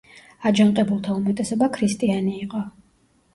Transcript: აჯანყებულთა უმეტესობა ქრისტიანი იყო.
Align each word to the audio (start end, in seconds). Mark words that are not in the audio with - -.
აჯანყებულთა 0.49 1.17
უმეტესობა 1.17 1.69
ქრისტიანი 1.77 2.35
იყო. 2.47 2.65